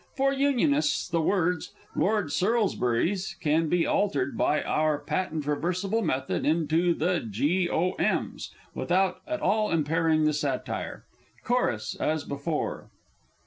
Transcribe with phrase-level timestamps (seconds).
[0.17, 1.65] For Unionists, the words_
[1.95, 7.69] "Lord Sorlsbury's" can be altered by our patent reversible method into "the G.
[7.69, 7.91] O.
[7.99, 11.05] M.'s," _without at all impairing the satire.)
[11.43, 12.89] Chorus, as before.